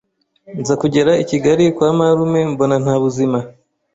[0.59, 3.39] nza kugera i kigali kwa marume mbona nta buzima